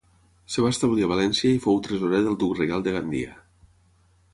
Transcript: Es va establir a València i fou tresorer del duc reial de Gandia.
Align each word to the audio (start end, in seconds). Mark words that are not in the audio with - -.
Es 0.51 0.55
va 0.65 0.71
establir 0.75 1.05
a 1.07 1.11
València 1.11 1.53
i 1.57 1.61
fou 1.67 1.79
tresorer 1.89 2.25
del 2.31 2.41
duc 2.45 2.59
reial 2.65 2.87
de 2.89 2.97
Gandia. 3.01 3.41